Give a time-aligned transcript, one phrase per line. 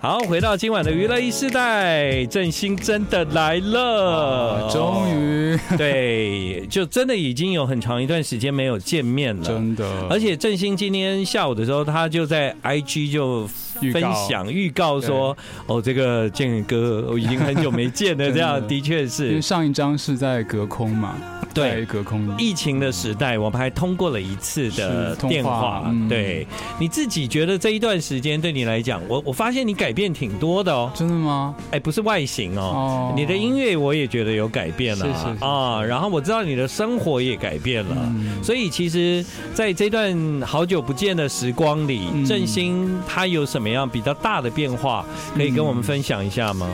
[0.00, 9.84] 好，回到今晚的娱乐一世代，振兴真的来了，终于，对，就真的已经有很长一段时间没有见面了，真的。
[10.08, 13.50] 而且振兴今天下午的时候，他就在 IG 就
[13.92, 18.78] 分享预告说，哦，这个建哥我已经很久没见了， 这样的。
[18.80, 21.14] 确是，因为上一张是在隔空嘛。
[21.52, 22.32] 对，隔空。
[22.38, 25.82] 疫情的时代，我们还通过了一次的电话。
[25.86, 26.46] 嗯、对，
[26.78, 30.90] 你自己觉得这一段时间对你来讲，我我发现你改变挺多的哦。
[30.94, 31.54] 真的吗？
[31.72, 35.06] 哎，不是外形哦，你的音乐我也觉得有改变了
[35.40, 35.82] 啊。
[35.82, 45.04] 然后我知道你的生活也改变了，所以其实在这段好久不见的时光里，振兴他有什么样比较大的变化，
[45.36, 46.68] 可以跟我们分享一下吗？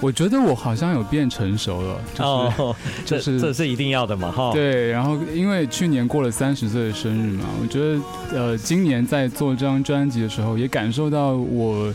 [0.00, 4.52] 我觉得我好像有变成熟了，就是、哦、 就是这是一定要的嘛，哈。
[4.52, 7.98] 对，然后因为去年过了三十岁的生日嘛，我觉得
[8.32, 11.92] 呃，今年在做这张专辑的时候，也感受到我。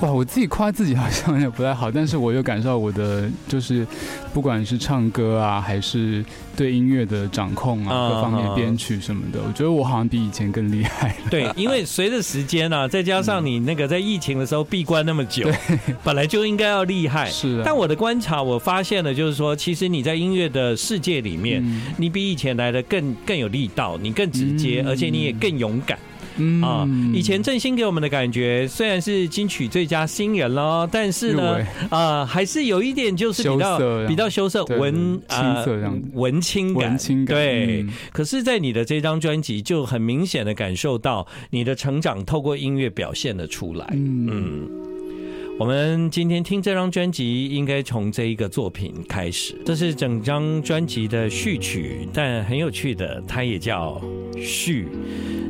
[0.00, 3.86] 哇，我自己夸自己好像也不太好，但是我又感受到我的就是，
[4.34, 6.22] 不管是唱歌啊，还是
[6.54, 11.16] 对音乐的掌控啊，各方面编曲什么的，我觉得我好像比以前更厉害。
[11.30, 15.48] 对， 因为随着时间啊，再加上你那个在疫情的时候闭关那么久，
[16.04, 17.30] 本来就应该要厉害。
[17.30, 17.62] 是。
[17.64, 21.64] 但我的观察，我发现了，就是说，其实你在音乐的世界里面，
[21.96, 25.98] 你比以前来的更更有力道，你更直接，而且你也更勇敢。
[26.36, 26.62] 嗯。
[26.62, 31.58] 啊，以前振兴给我们的感觉虽然是金曲最佳新人咯，但是呢，
[31.90, 35.64] 啊，还是有一点就是比较比较羞涩文啊
[36.12, 37.86] 文青感，文青感对。
[38.12, 43.86] 可是，在你的这张专辑，就很明显的感受到你的成长，透过音乐表现了出来。
[43.92, 44.68] 嗯，
[45.58, 49.58] 我们今天听这张专辑，应该从这一个作品开始。
[49.64, 53.98] 这是整张专辑的序曲，但很有趣的，它也叫
[54.36, 54.86] 序。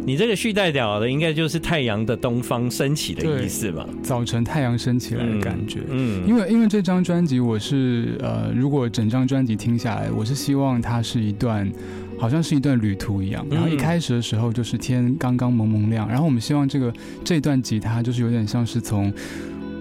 [0.05, 3.85] 你这个序代表的应该就是太阳的东方升起的意思吧？
[4.01, 5.81] 早晨太阳升起来的感觉。
[5.89, 11.69] 嗯，因为因为这张专辑，我是呃，如果整张专辑听下来，我是希望它是一段，
[12.17, 13.45] 好像是一段旅途一样。
[13.51, 16.93] 然后一开始的时候就是天刚刚蒙蒙亮，然后我们希望这个
[17.25, 19.13] 这段吉他就是有点像是从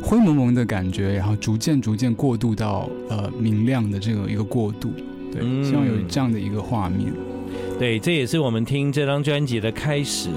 [0.05, 4.91] 灰蒙蒙的感觉，然后逐渐逐渐过渡到呃明亮的这个一个过渡。
[5.31, 7.11] 对，希望有这样的一个画面。
[7.79, 10.29] 对，这也是我们听这张专辑的开始，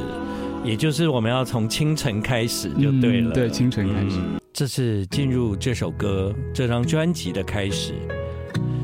[0.65, 3.31] 也就是我们要从清晨开始就对了。
[3.31, 7.93] 嗯、对，清晨开始，嗯，这是进入这首歌、这张专辑的开始。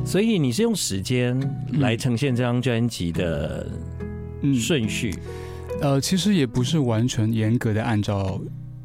[0.05, 1.41] 所以你是用时间
[1.78, 3.66] 来呈现这张专辑的
[4.55, 5.15] 顺序？
[5.81, 8.39] 嗯、呃，其实也不是完全严格的按照。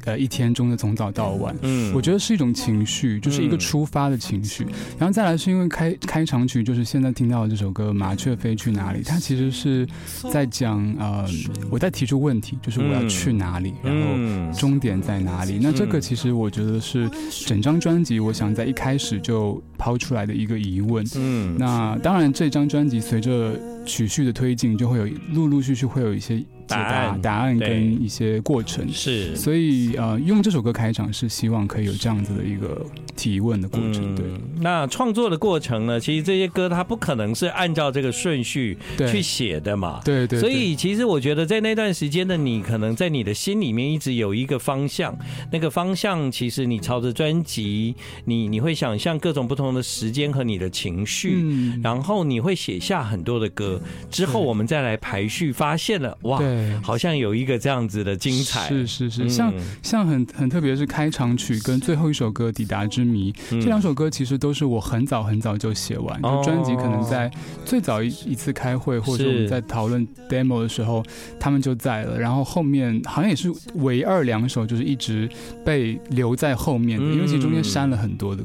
[0.04, 4.64] 呃，一天中的从早到晚，嗯，我觉得是一种情绪，就是一个出发的情绪。
[4.64, 9.86] 嗯、然后再来是因为开开场曲，就是现在听到的这首歌《麻雀飞去哪里》，它其实是
[10.32, 11.26] 在讲呃，
[11.70, 15.58] 我在提出问题，就是我要去哪里，嗯、然后终点在哪里。
[15.58, 17.08] 嗯、那这个其实我觉得是
[17.46, 21.04] 整张专辑，我想在一开始就抛出来的一个疑问。
[21.16, 23.54] 嗯，那当然这张专辑随着
[23.84, 26.42] 曲序的推进，就会有陆陆续续会有一些。
[26.70, 32.86] 答案，答案跟一些过程是，所以呃，用这首歌开场是希望可以有这样子的一个
[33.16, 34.14] 提问的过程。
[34.14, 34.24] 对，
[34.60, 35.98] 那创作的过程呢？
[35.98, 38.78] 其实这些歌它不可能是按照这个顺序
[39.10, 40.00] 去写的嘛。
[40.04, 40.38] 对对。
[40.38, 45.18] 所以其实我觉得在那段时间的你，可能在你的心里面一直有一个方向，
[45.50, 51.44] 那个方向其实你朝着专辑，你你会想象各种不同的时间和你的情绪，
[51.82, 53.69] 然后你会写下很多的歌，
[54.10, 56.40] 之后我们再来排序，发现了哇。
[56.82, 66.22] 好像有一个这样子的精彩，是是是，像像很很特别是开场曲跟最后一首歌《抵达之谜》这两首歌，其实都是我很早很早就写完。
[66.22, 67.30] 就专辑可能在
[67.64, 71.04] 最早一一次开会，或者我们在讨论 demo 的时候，
[71.38, 72.18] 他们就在了。
[72.18, 75.28] 然后后面好像也是唯二两首，就是一直
[75.64, 78.44] 被留在后面的，因为其实中间删了很多的。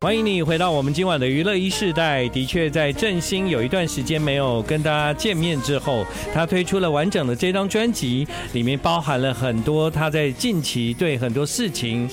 [0.00, 2.28] 欢迎你回到我们今晚的娱乐一世代。
[2.28, 12.08] 的确，在振兴有一段时间没有跟大家见面之后，他推出了完整的这张专辑，里面包含了很多他在近期对很多事情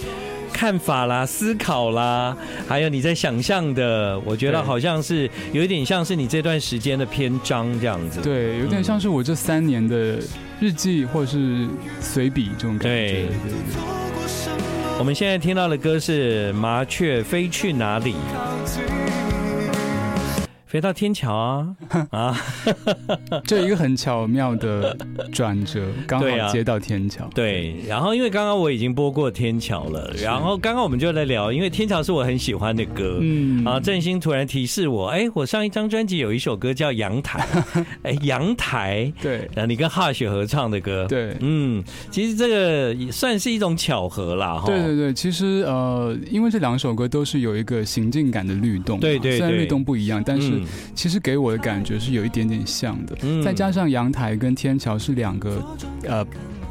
[0.52, 2.36] 看法啦、思考啦，
[2.68, 8.20] 还有你在想象的，我觉得好像是有一点像是你这段时间的篇章这样子。
[8.20, 10.18] 对，有点像是我这三年的
[10.60, 11.68] 日记或者是
[12.02, 13.28] 随笔这种感觉。
[13.28, 14.05] 对。
[14.98, 18.14] 我们现在听到的歌是《麻雀飞去哪里》。
[20.76, 21.74] 飞到天桥啊
[22.12, 22.38] 啊！
[23.48, 24.94] 这一个很巧妙的
[25.32, 27.30] 转折，刚好接到天桥。
[27.34, 33.20] 对，然后因为刚刚我已经播过天桥了，然后刚刚我们就在聊，因为天桥是我很喜欢的歌。
[33.22, 37.40] 嗯啊，振兴突然提示我，哎，我上一张专辑有一首歌叫《阳台》，
[38.04, 39.10] 哎，阳台。
[39.22, 41.06] 对，然后你跟哈雪合唱的歌。
[41.08, 41.82] 对，嗯，
[42.12, 44.56] 其实这个也算是一种巧合啦。
[44.56, 50.65] 哈，对对对，其实呃，因为这两首歌都是有一个行进感的律动，对对，虽然律动不一样，但是。
[50.94, 55.64] 其实给我的感觉是有一点点像的，再加上阳台跟天桥是两个，
[56.04, 56.26] 呃，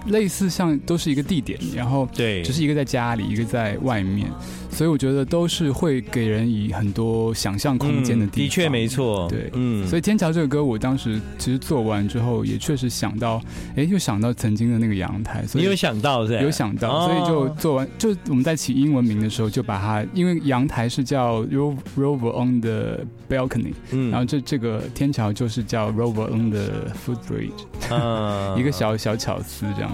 [0.07, 4.31] 类似像都是一个地点，然后对，只是一个在家里，一个在外面。
[4.75, 8.41] 所以我觉得都是会给人以很多想象空间的地方。
[8.41, 9.29] 嗯，的确没错。
[9.31, 13.41] 对，嗯，所以《天桥》这个歌，我当时其实做完之后，也确实想到，
[13.77, 15.47] 哎，又想到曾经的那个阳台。
[15.47, 16.41] 所以你有想到是？
[16.43, 22.99] 有想到，所以就做完，就我们在起英文名的时候，就把它，因为阳台是叫 Rover on the
[23.29, 26.69] Balcony，嗯，然后这这个天桥就是叫 Rover on the
[27.07, 27.53] Footbridge，
[27.91, 29.93] 嗯， 一个小小巧思这样。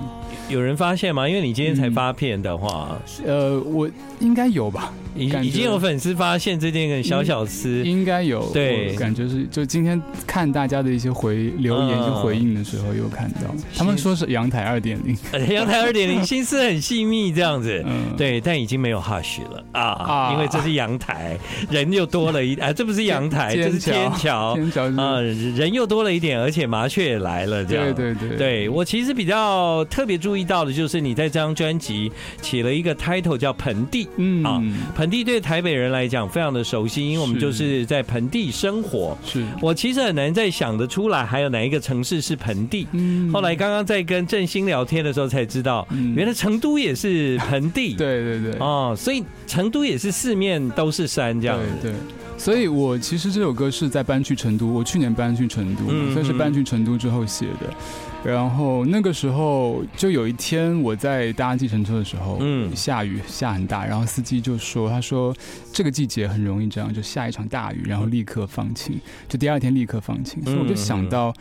[0.49, 1.29] 有人发现吗？
[1.29, 3.89] 因为你今天才发片的话，嗯、呃，我
[4.19, 4.93] 应该有吧。
[5.17, 8.51] 已已经有粉丝发现这件个小小吃，应该有。
[8.53, 13.55] 对，感觉是就今天看大家的一些回留言、就回应的时候，有看到。
[13.77, 15.17] 他们说是阳台二点零，
[15.53, 17.83] 阳台二点零 心思很细密这样子。
[17.87, 19.65] 嗯，对，但已经没有 hush 了。
[19.73, 21.37] 啊，因为这是阳台，
[21.71, 24.85] 人又多了一 啊，这不是阳台，这是天桥，天桥。
[25.03, 27.93] 啊，人又多了一点，而且麻雀也来了，这样。
[27.95, 32.11] 对对对，对我其实比较特别注意到的就是你在这张专辑
[32.41, 34.45] 起了一个 title 叫盆地，嗯。
[34.45, 34.63] 啊。
[35.01, 39.17] 盆地对台北人来讲非常的熟悉，因为我们就是在盆地生活。
[39.25, 42.87] 是我其实很难再想得出来还有哪一个城市是盆地。
[42.93, 47.95] 嗯，后来刚刚在跟振兴聊天的时候才知道，原来成都也是盆地。
[47.95, 51.65] 对对对，哦，所以成都也是四面都是山这样子。
[51.81, 51.93] 对，
[52.41, 55.85] 所以我其实这首歌是在搬去成都，我去年搬去成都，
[56.15, 57.71] 所以是搬去成都之后写的。
[58.25, 65.37] 然后那个时候就有一天我在搭计程车的时候，嗯，下雨下很大，然后司机就说，他说
[65.71, 68.99] 这个季节很容易这样，就下一场大雨，然后立刻放晴，
[69.29, 71.35] 就第二天立刻放晴，所以我就想到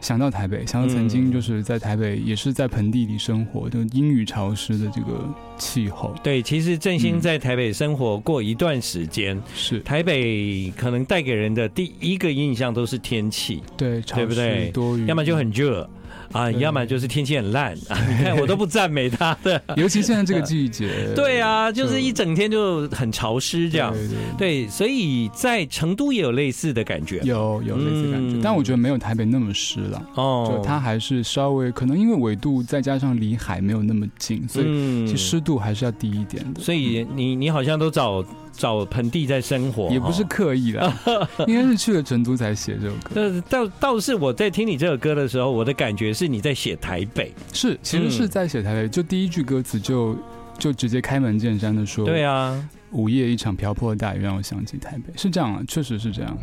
[0.00, 5.24] 想到台北，想到曾经就是在台北也是在盆地里生活，就阴雨潮湿的这个
[5.58, 6.14] 气候。
[6.22, 14.70] 对，其实振兴在台北生活过一段时间，是台北可能带给人的第一个印象都是天气，对，对不对？
[14.70, 15.88] 多雨，要么就很热。
[16.32, 17.98] 啊，要么就是天气很烂 啊！
[18.08, 20.88] 你看我都不赞美他的， 尤其现在这个季节。
[21.14, 23.94] 对啊，就是一整天就很潮湿这样。
[24.36, 30.02] 对，所以在成都也有类似的感觉，有有类似感觉，嗯、但我觉得没有台北那么湿了。
[30.14, 36.60] 哦，就它还是稍微可能因为纬度再加上离海没有那么近，所以其实湿度还是要低一点的。
[36.60, 38.24] 所以你你好像都找。
[38.56, 40.92] 找盆地在生活，也不是刻意的，
[41.46, 43.42] 应该是去了成都才写这首歌。
[43.48, 48.88] 倒倒是我在听你这首歌的时候，我的感觉是你在写台北，是其实是在写台北。
[48.88, 50.16] 就第一句歌词就
[50.58, 56.36] 就直接开门见山的说，对啊，午夜一场瓢泼的大雨让我想起台北，是这样啊，确实是这样。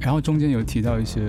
[0.00, 1.20] 然后中间有提到一些。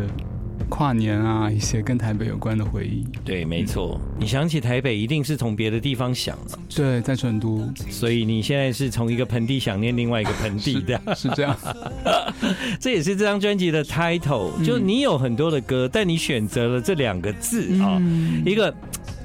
[0.69, 3.05] 跨年啊，一些跟台北有关的回忆。
[3.25, 3.99] 对，没错。
[4.17, 6.59] 你想起台北，一定是从别的地方想了。
[6.73, 7.67] 对，在成都。
[7.89, 11.57] 所以你现在是从一个盆地想念另外一个盆地的，是这样。
[12.79, 14.51] 这也是这张专辑的 title。
[14.63, 18.01] 就你有很多的歌，但你选择了这两个字啊，
[18.45, 18.73] 一个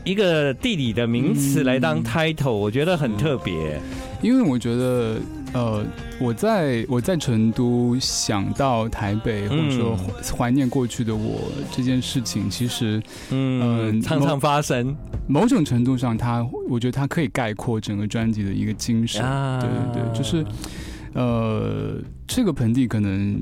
[0.02, 3.80] 一个地理的名词来当 title，我觉得很特别。
[4.23, 5.16] 因为我觉得。
[5.54, 5.87] 呃，
[6.18, 9.96] 我在我在成都想到台北，或者说
[10.37, 14.94] 怀念过去的我这件事情，其实嗯，常常发生。
[15.28, 19.23] 某种程度上，它我觉得它可以概括整个专辑的一个精神。
[19.61, 20.44] 对对对，就是
[21.14, 23.40] 呃，这个盆地可能，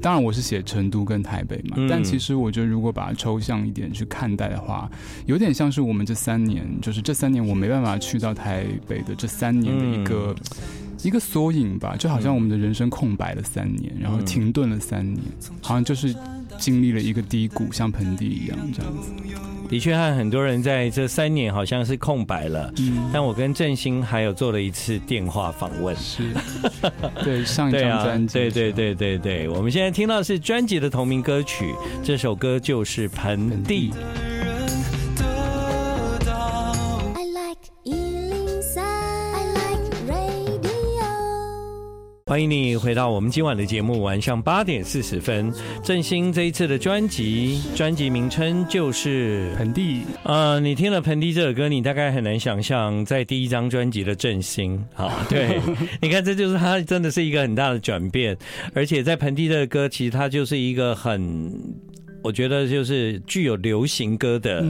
[0.00, 4.88] 当然我是写成都跟台北嘛，但其实我觉得如果把它抽象一点去看待的话，
[5.26, 10.32] 有点像是我们这三年，就是这三年我没办法去到台北的这三年的一个。
[11.02, 15.24] 一个缩影吧，就好像我们的人生空白了三年，然后停顿了三年，
[15.62, 16.14] 好像就是
[16.58, 19.10] 经历了一个低谷，像盆地一样这样子。
[19.68, 22.72] 的确，和很多人在这三年好像是空白了。
[22.78, 25.94] 嗯，但我跟振兴还有做了一次电话访问。
[25.94, 26.24] 是，
[27.22, 28.34] 对，上一张专辑。
[28.34, 33.90] 对对对对对，我们现在听到是专辑的同名歌曲，这首歌就是《盆地》。
[42.30, 45.52] 欢迎你回到我们今晚的节目，晚上八点四十分。
[45.82, 49.96] 振兴这一次的专辑，专辑名称就是《盆地》。
[50.22, 54.80] 呃，你听了《盆地》这首歌，你大概很难想象，在第一张专辑的振兴。
[54.94, 55.60] 好，对，
[56.00, 58.38] 你看，这就是他真的是一个很大的转变。
[58.74, 61.52] 而且在《盆地》这个歌，其实它就是一个很。
[62.22, 64.64] 我觉得就是具有流行歌的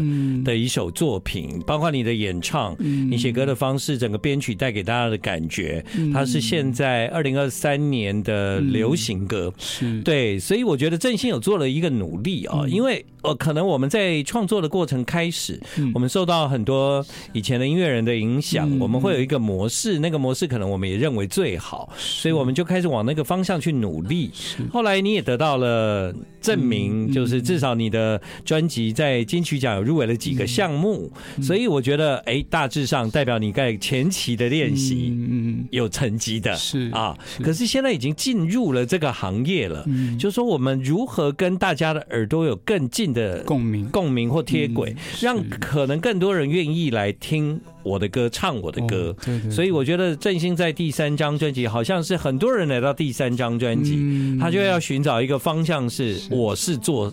[0.44, 10.00] 的一首作品，包括你的演唱，你写歌的方式，整个编曲带给大家的感觉，它是现在二零二三年的流行歌，是。
[10.02, 15.60] 对，所以我觉得振兴有做了一个努力啊，因为呃，可能我们在创作的过程开始，
[15.92, 24.30] 我们受到很多以前的音乐人的影响，我们会有一个模式，那个模式可能我们也认为最好，所以我们就开始往那个方向去努力。
[24.70, 27.39] 后来你也得到了证明，就是。
[27.40, 31.10] 至少你的专辑在金曲奖有入围了几个项目，
[31.42, 37.16] 所以我觉得，哎，大致上代表你在前期的练习，嗯，有成绩的，是啊。
[37.42, 39.84] 可是现在已经进入了这个行业了，
[40.18, 49.14] 就是说我们如何跟大家的耳朵有更近的共鸣、共鸣或贴轨，让可能更多人愿意来听我的歌，唱我的歌。
[49.50, 57.12] 所以我觉得振兴在第三张专辑，好像是很多人来到第三张专辑，他就要寻找一个方向，是我是做。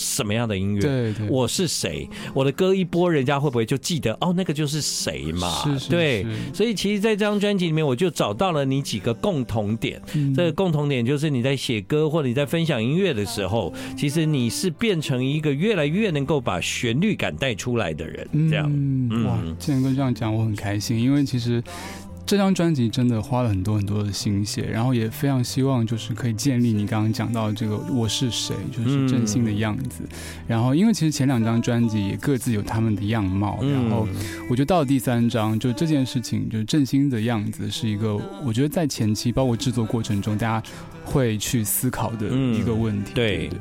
[0.00, 0.80] 什么样的音乐？
[0.80, 2.08] 对，对，我是谁？
[2.32, 4.12] 我的歌一播，人家会不会就记得？
[4.20, 5.62] 哦，那个就是谁嘛？
[5.64, 10.00] 是是是，对，所以其实，在这张专辑里面，我就找到了你几个共同点。
[10.14, 18.26] 嗯、这个共同点就是你在写歌或者你在分享音乐的时候，其实你是变成一个越来越能够把旋律感带出来的人。
[18.50, 21.62] 这样，嗯、哇，建哥这样讲，我很开心，因为其实。
[22.30, 30.04] 这张专辑真的花了很多很多的心血，然后也非常希望就是可以建立你刚刚讲到的这个我是谁，就是振兴的样子。
[30.46, 34.06] 然后因为其实前两张专辑也各自有他们的样貌，然后
[34.48, 40.68] 我觉得到了第三张，就这件事情就是振兴的样子是一个，我觉得在前期包括制作过程中，大家
[41.04, 43.10] 会去思考的一个问题。
[43.12, 43.58] 对对，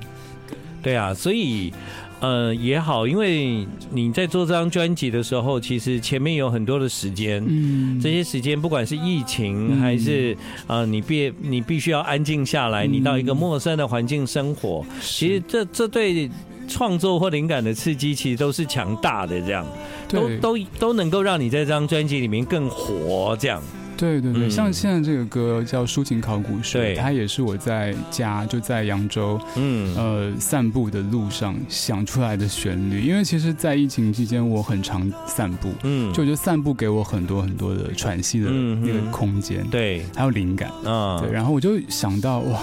[0.83, 1.73] 对啊，所以。
[2.21, 10.35] 呃，也好，因为你在做这张专辑的时候，其实前面有很多的时间，嗯，这些时间不管是疫情还是
[10.67, 16.29] 呃，你必你必须要安静下来，你到一个陌生的环境生活，其实这这对
[16.67, 19.65] 创作或灵感的刺激，其实都是强大的，这样，
[20.09, 23.61] 都都都能够让你在这张专辑里面更活，这样。
[23.99, 33.01] 对对对，像现在这个歌叫《抒情考古学》，它也是我在家就在扬州，嗯呃散步的路上想出来的旋律。
[33.01, 42.61] 因为其实，在疫情期间，我很常散步，嗯，就我觉得散步给我很多很多的喘息的那个空间，对，还有灵感啊，对，然后我就想到哇。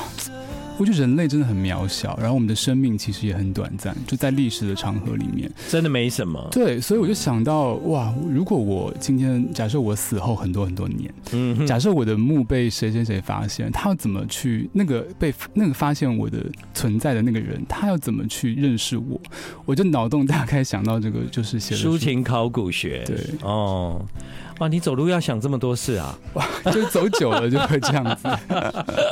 [0.79, 6.47] 我觉得人类真的很渺小，然后我们的生命其实也很短暂，就在历史的长河里面，真的没什么。
[6.53, 19.21] 对，所以我就想到，哇，如果我今天假设我死后很多很多年，嗯，假设我的墓被谁谁谁发现，他要怎么去那个被那个发现我的存在的那个人，他要怎么去认识我？
[19.65, 23.03] 我就脑洞大开想到这个，就是写抒情考古学。
[23.07, 24.05] 对，哦。
[24.59, 26.19] 哇，你走路要想这么多事啊！
[26.33, 28.27] 哇， 就走久了就会这样子。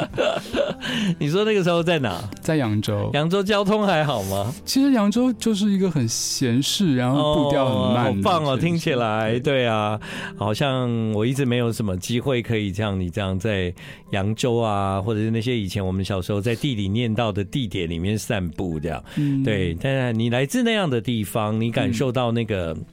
[1.20, 2.28] 你说那个时候在哪？
[2.40, 3.10] 在扬州。
[3.14, 4.52] 扬州交通还好吗？
[4.64, 8.06] 其实扬州就是一个很闲适，然后步调很慢。
[8.06, 9.38] 哦，好棒哦，听起来。
[9.40, 9.98] 对啊，
[10.36, 13.72] 好像我一直没有什么机会可以像你这样在
[14.10, 19.02] 扬州啊，或者是那些以前我们小时候在地里念到的地点里面散步这样。
[19.16, 19.76] 嗯，对。
[19.80, 22.84] 但是你来自那样的地方，你感受到那个、嗯、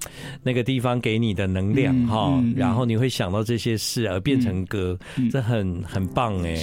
[0.44, 2.30] 那个地方给你的能量哈。
[2.42, 4.98] 嗯然后你会想到这些事而变成歌，
[5.32, 6.56] 这很很棒哎！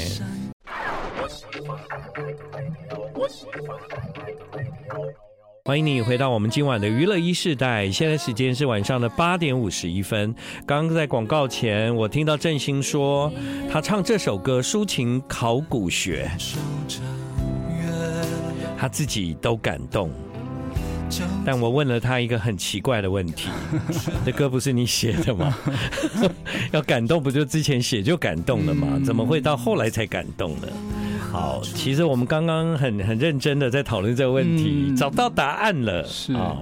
[5.65, 10.35] 欢迎你回到我们今晚的娱乐一世代，现在时间是晚上的八点五十一分。
[10.67, 13.31] 刚刚在广告前，我听到振兴说
[13.71, 16.31] 他唱这首歌《抒情考古学》，
[18.79, 20.11] 他自己都感动。
[21.45, 23.49] 但我问了他一个很奇怪的问题：
[24.25, 25.55] 这歌不是你写的吗？
[26.73, 29.01] 要感动不就之前写就感动了吗？
[29.05, 30.69] 怎么会到后来才感动呢？
[31.39, 36.05] 好，其实我们刚刚很很认真的在讨论这个问题，找到答案了。
[36.05, 36.59] 是啊，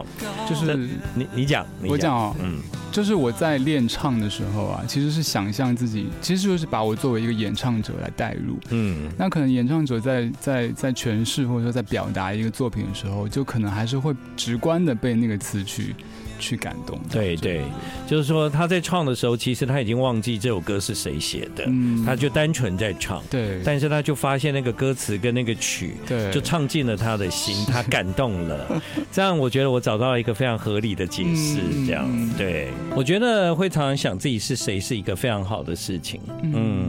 [0.49, 0.77] 就是
[1.15, 2.61] 你你讲，我讲哦，嗯。
[2.93, 8.57] 就是我在练唱的时候啊，其实是想象自己，其实就是把我作为一个演唱者来带入。
[8.71, 15.95] 嗯，那可能演唱者在在在诠释或者说在表达一个作品的时候，就可能还是会直观的被那个词曲。
[16.39, 17.63] 去感动，对对，
[18.07, 36.87] 就是说他在唱的时候，其实他已经忘记这首歌是谁写的，嗯，他就单纯在唱，对，但是他就发现那个歌词跟那个曲，对，就唱进了他的心，他感动了， 这样我觉得我找到了一个非常合理的解释，这样，对，我觉得会常常想自己是谁是一个非常好的事情，嗯。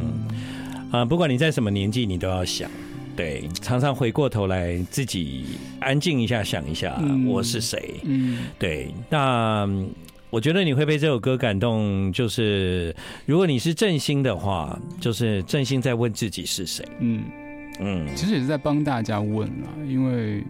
[0.90, 2.72] 啊，不管你在什么年纪，你都要想，
[3.18, 5.44] 对，常常回过头来自己
[5.80, 7.96] 安静一下，想一下我是谁。
[8.04, 8.94] 嗯，对。
[9.10, 9.68] 那
[10.30, 12.96] 我觉得你会被这首歌感动，就是
[13.26, 16.86] 如果你是正心的话，就是正心在问自己是谁。
[17.00, 17.24] 嗯
[17.80, 20.44] 嗯，其实也是在帮大家问啊，因为。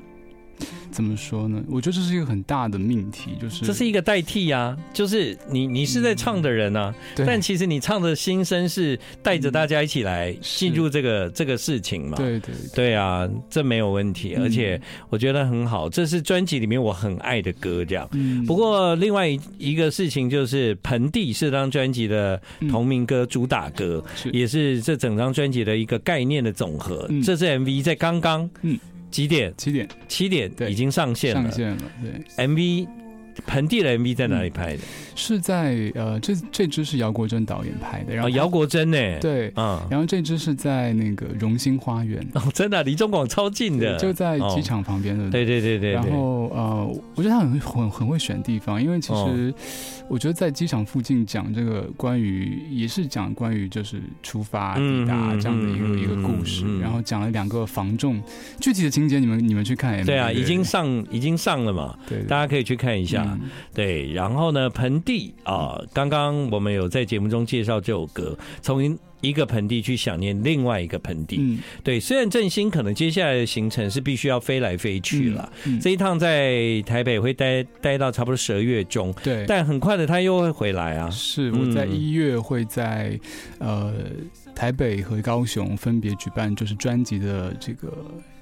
[0.92, 1.64] 怎么说呢？
[1.68, 12.18] 我觉得这是一个很大的命题，就是这是一个代替啊，就是你你是在唱的人啊，嗯、但其实你唱的心声是带着大家一起来进入这个、嗯、这个事情嘛。
[12.18, 18.10] 对对对，对啊，这没有问题，而且我觉得很好，这是专辑里面我很爱的歌，这样。
[18.14, 19.28] 嗯、不过另外
[19.60, 27.06] 一个事情就是《盆地》是这张专辑的同名歌、主打歌，是也是这整张专辑的一个概念的总和。
[27.10, 28.80] 嗯、这支 MV 在刚刚，嗯。
[29.10, 29.54] 几点？
[29.58, 31.42] 七点，七点已经上线了。
[31.44, 32.48] 上线了，对。
[32.48, 32.88] MV
[33.46, 34.84] 盆地的 MV 在哪里拍的？
[35.16, 38.14] 是在呃，这这支是姚国珍导演拍的。
[38.14, 39.20] 然后姚国珍呢？
[39.20, 39.82] 对，嗯。
[39.90, 45.30] 然后这支是在那个荣兴花园哦，真的离中广超近的，就在机场旁边的。
[45.30, 45.92] 对对对对。
[45.94, 49.54] 然后呃，我觉得他很很很会选地方，因为其实
[50.08, 58.22] 我觉得在机场附近讲这个关于也是讲关于就是出发抵达这样的一个一个故事，然后讲了两个防重，
[58.60, 60.06] 具体的情节你们你们去看。
[60.06, 63.27] 对啊，已经上已经上了嘛，对，大家可以去看一下。
[63.74, 71.38] 对，然后呢，盆地啊，刚刚我们有在节目中介绍这首歌，从一个盆地去想念另外一个盆地。
[71.40, 81.10] 嗯，对，虽然振兴可能接下来的行程是必须要飞来飞去了，嗯嗯、这一趟在台北会待待到差不多十二月中，对，但很快的他又会回来啊。
[81.10, 83.20] 是，我在一月会在
[83.58, 83.92] 呃
[84.54, 87.92] 台北和高雄分别举办就是专辑的这个。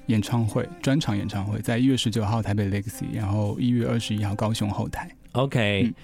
[0.06, 5.10] 演唱会专场演唱会在一月十九号台北 Legacy，然后一月二十一号高雄后台。
[5.32, 5.94] OK，、嗯、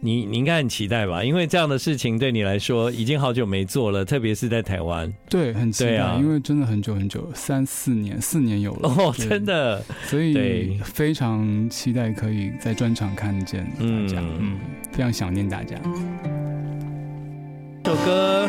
[0.00, 1.22] 你你应该很期待吧？
[1.22, 5.12] 因为这样的事情对你来说已经好久没做了，特别是在台湾。
[5.30, 9.82] 对，很期待，啊、因为真的很久很久，三四年，四年有了哦，真的。
[10.06, 14.58] 所以非常期待可以在专场看见大家，嗯，嗯，
[14.92, 15.76] 非常想念大家。
[17.84, 18.48] 这首歌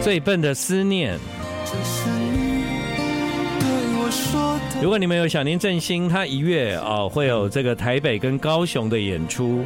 [0.02, 1.18] 《最笨的思念》。
[4.82, 9.62] 如果你们有想念正心，他一月哦会有这个台北跟高雄的演出。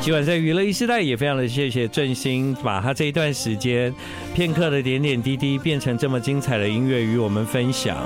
[0.00, 3.92] 今晚在娱乐一时代也非常的谢谢正心，把他这一段时间
[4.34, 7.96] 片刻的点点滴滴变成这么精彩的音乐与我们分享，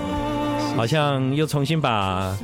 [0.76, 2.34] 好像又重新把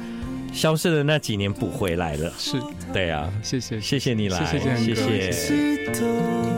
[0.52, 2.31] 消失的那几年补回来了。
[2.37, 2.61] 是，
[2.92, 6.56] 对啊，谢谢，谢谢你来，谢谢，谢谢。